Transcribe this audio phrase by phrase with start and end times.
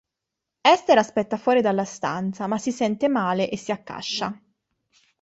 [0.61, 4.35] Ester aspetta fuori dalla stanza ma si sente male e si accascia.